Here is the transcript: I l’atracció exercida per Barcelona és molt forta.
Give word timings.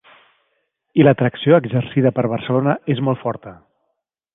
I 1.01 1.05
l’atracció 1.07 1.59
exercida 1.65 2.15
per 2.21 2.27
Barcelona 2.35 2.79
és 2.97 3.07
molt 3.11 3.25
forta. 3.27 3.57